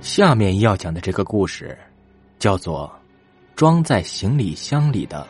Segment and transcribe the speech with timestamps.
[0.00, 1.76] 下面要讲的这个故事，
[2.38, 2.90] 叫做
[3.54, 5.26] 《装在行李箱里的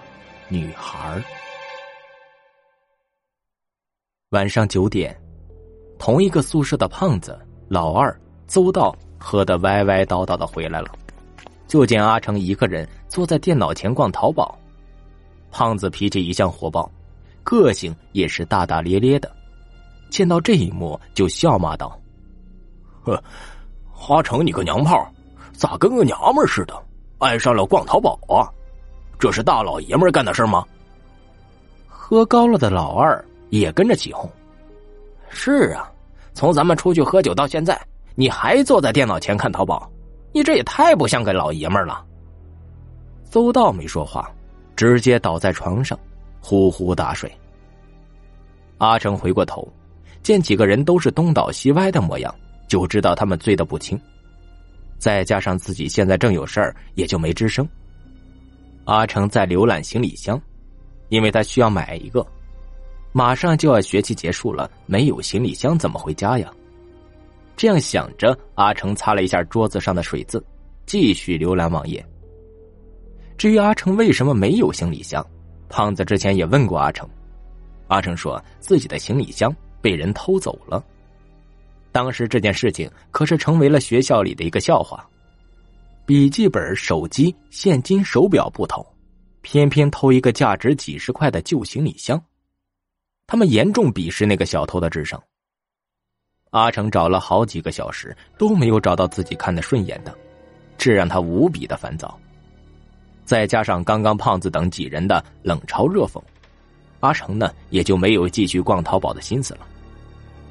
[0.49, 1.19] 女孩》。
[4.29, 5.21] 晚上九点，
[5.99, 7.37] 同一个宿舍的胖子
[7.69, 10.89] 老二邹道喝得歪歪叨叨的回来了，
[11.67, 14.57] 就见阿成一个人坐在电脑前逛淘宝。
[15.51, 16.89] 胖子脾气一向火爆，
[17.43, 19.29] 个性也是大大咧咧的，
[20.11, 22.01] 见到这一幕就笑骂道
[23.03, 23.21] ：“呵。”
[24.09, 25.07] 阿成，你个娘炮，
[25.53, 26.75] 咋跟个娘们似的，
[27.19, 28.49] 爱上了逛淘宝啊？
[29.19, 30.65] 这是大老爷们干的事吗？
[31.87, 34.29] 喝高了的老二也跟着起哄。
[35.29, 35.89] 是啊，
[36.35, 37.81] 从咱们出去喝酒到现在，
[38.17, 39.89] 你还坐在电脑前看淘宝，
[40.33, 42.05] 你这也太不像个老爷们了。
[43.31, 44.29] 邹道没说话，
[44.75, 45.97] 直接倒在床上，
[46.41, 47.31] 呼呼大睡。
[48.79, 49.69] 阿成回过头，
[50.23, 52.35] 见几个人都是东倒西歪的模样。
[52.71, 54.01] 就知道他们醉得不轻，
[54.97, 57.69] 再加上自己现在正有事儿，也就没吱声。
[58.85, 60.41] 阿成在浏览行李箱，
[61.09, 62.25] 因为他需要买一个，
[63.11, 66.49] 马上就要学期结束了，没有行李箱怎么回家呀？
[67.57, 70.41] 这样想着，阿成擦了一下桌子上的水渍，
[70.87, 72.07] 继续浏览网页。
[73.37, 75.27] 至于阿成为什么没有行李箱，
[75.69, 77.09] 胖子之前也问过阿成，
[77.89, 80.85] 阿成说自己的行李箱被人偷走了。
[81.93, 85.05] 当时这件事情可是成为了学校里的一个笑话。
[86.07, 88.85] 笔记本、手机、现金、手表不偷，
[89.43, 92.21] 偏偏偷一个价值几十块的旧行李箱。
[93.27, 95.23] 他们严重鄙视那个小偷的智商。
[96.51, 100.13] 阿成找了好几个小时都没有找到自己看的顺眼的，
[100.77, 102.19] 这让他无比的烦躁。
[103.25, 106.21] 再加上刚刚胖子等几人的冷嘲热讽，
[106.99, 109.67] 阿成呢也就没有继续逛淘宝的心思了。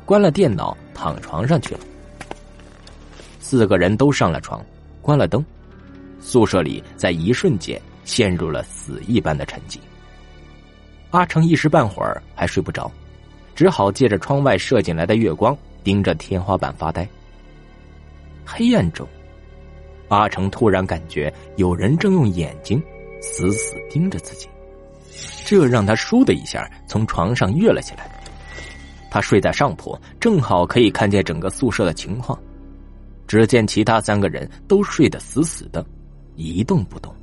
[0.10, 1.82] 关了电脑，躺床上去了。
[3.40, 4.60] 四个人都上了床，
[5.04, 5.46] 关了灯，
[6.20, 9.78] 宿舍里在一瞬间陷入了死一般的沉寂。
[11.12, 12.92] 阿成一时半会儿还睡不着，
[13.53, 17.08] 只好借着窗外射进来的月光，盯着天花板发呆。
[18.44, 19.08] 黑暗中，
[20.08, 22.81] 阿成突然感觉有人正用眼睛
[23.22, 24.50] 死死盯着自己，
[25.46, 28.19] 这让他倏的一下从床上跃了起来。
[29.09, 32.38] 他睡在上铺，正好可以看见整个宿舍的情况。
[33.28, 35.86] 只见其他三个人都睡得死死的，
[36.36, 37.14] 一动不动。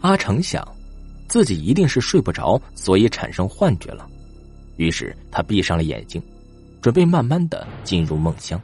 [0.00, 0.66] 阿成想，
[1.28, 4.08] 自己一定是睡不着，所以产生幻觉了。
[4.76, 6.22] 于是他闭上了眼睛，
[6.80, 8.60] 准备慢慢的进入梦乡。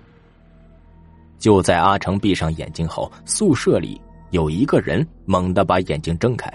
[1.39, 6.51] 就在阿成闭上眼睛后，宿舍里有一个人猛地把眼睛睁开，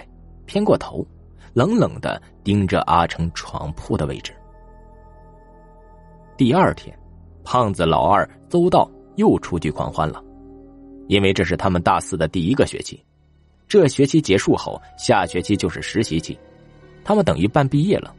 [0.46, 1.06] 偏过头，
[1.54, 4.32] 冷冷的盯着阿成床铺的位置。
[6.40, 6.98] 第二天，
[7.44, 10.24] 胖子老二邹道又出去狂欢了，
[11.06, 12.98] 因为这是他们大四的第一个学期。
[13.68, 16.38] 这学期结束后，下学期就是实习期，
[17.04, 18.14] 他们等于半毕业了。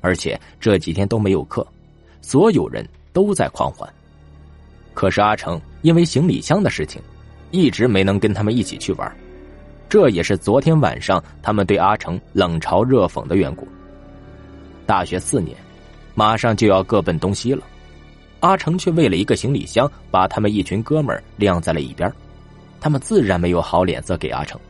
[0.00, 1.66] 而且这几天都没有课，
[2.22, 2.82] 所有人
[3.12, 3.86] 都在狂欢。
[4.94, 6.98] 可是阿成因为行李箱的事情，
[7.50, 9.14] 一直没能跟他们一起去玩，
[9.86, 13.68] 这也是昨天晚上他们对阿成冷嘲热讽的缘故。
[14.86, 15.54] 大学四年。
[16.14, 17.62] 马上就要各奔东西了，
[18.40, 22.10] 阿成却为了一个行李箱，把他们一群哥们儿晾在了一边，
[22.80, 24.60] 他们自然没有好脸色给阿成。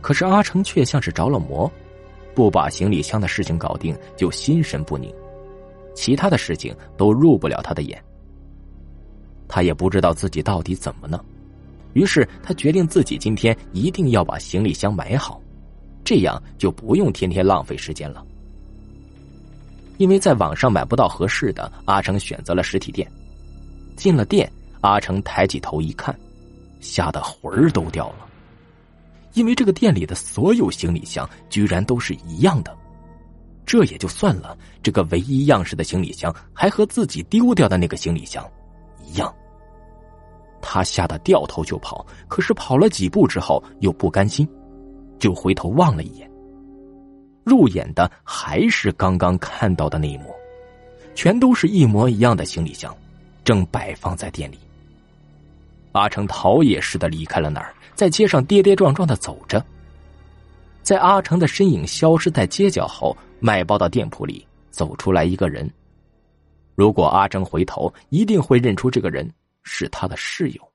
[0.00, 1.70] 可是阿成却像是着了魔，
[2.34, 5.12] 不把行李箱的事情搞定就心神不宁，
[5.94, 8.02] 其他的事情都入不了他的眼。
[9.46, 11.24] 他也不知道自己到底怎么了，
[11.94, 15.40] 于是他决定自己今天一定要把行李箱买好，
[16.04, 18.24] 这样就不用天天浪费时间了。
[19.98, 23.06] 因为在网上买不到合适的，阿成选择了实体店。
[23.96, 24.50] 进了店，
[24.80, 26.16] 阿成抬起头一看，
[26.80, 28.26] 吓得魂儿都掉了。
[29.34, 32.74] 因为这个店里的所有行李箱居然都是一样的，
[33.66, 38.48] 这也就算了，这个唯一样式的行李箱还和自己丢掉的那个行李箱
[39.04, 39.32] 一样。
[40.60, 44.48] 他吓得掉头就跑，可是跑了几步之后又不甘心，
[45.18, 46.27] 就回头望了一眼。
[47.48, 50.34] 入眼的还是刚刚看到的那一幕，
[51.14, 52.94] 全都是一模一样的行李箱，
[53.42, 54.58] 正摆放在店里。
[55.92, 59.64] 阿成逃也似的离开了那儿，在街上跌跌撞撞的走着。
[60.82, 65.68] 在阿成的身影消失在街角后，卖包的店铺里走出来一个人。
[66.74, 69.28] 如果阿成回头，一定会认出这个人
[69.64, 70.72] 是他的室友。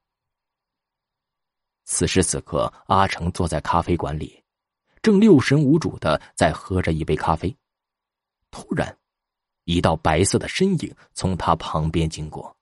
[1.85, 4.42] 此时此刻，阿成坐在咖啡馆里。
[5.03, 7.53] 正六神无主的在喝着一杯咖啡，
[8.51, 8.95] 突然，
[9.65, 12.55] 一道白色的身影从他旁边经过。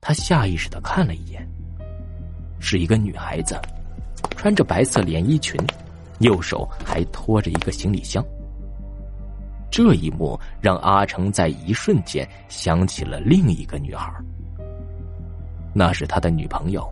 [0.00, 1.46] 他下意识的看了一眼，
[2.58, 3.60] 是一个女孩子，
[4.30, 5.60] 穿着白色连衣裙，
[6.20, 8.24] 右手还拖着一个行李箱。
[9.70, 14.10] 这一幕让阿成在一瞬间想起了另一个女孩，
[15.74, 16.90] 那是他的女朋友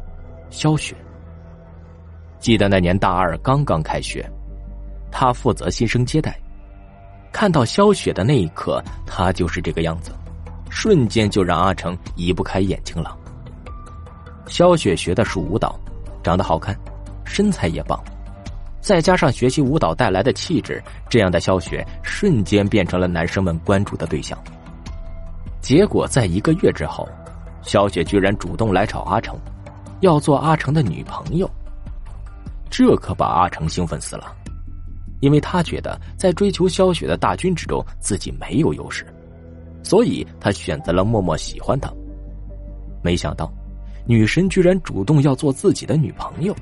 [0.51, 0.95] 肖雪。
[2.39, 4.29] 记得那年大二刚刚开学，
[5.13, 6.37] 他负责新生接待，
[7.31, 10.11] 看到肖雪的那一刻，他就是这个样子。
[10.71, 13.15] 瞬间就让阿成移不开眼睛了。
[14.47, 15.79] 肖雪学的是舞蹈，
[16.23, 16.75] 长得好看，
[17.25, 18.03] 身材也棒，
[18.81, 24.37] 再加上学习舞蹈带来的气质，这样的肖雪瞬间变成了男生们关注的对象。
[25.61, 27.07] 结果在一个月之后，
[27.61, 29.39] 肖雪居然主动来找阿成，
[30.01, 31.49] 要做阿成的女朋友。
[32.71, 34.35] 这可把阿成兴奋死了，
[35.23, 39.07] 因为他觉得在追求肖雪的大军之中，自己没有优势。
[39.85, 41.93] 所以他选择了默默喜欢她，
[43.03, 43.53] 没想到，
[44.05, 46.53] 女神居然主动要做自己的女朋友，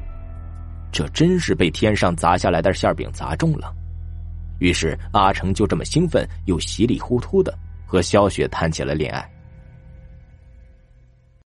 [0.92, 3.74] 这真是被天上砸下来的馅饼砸中了。
[4.58, 9.26] 于是阿成就这么兴奋又稀里糊涂的和肖雪谈起了恋爱。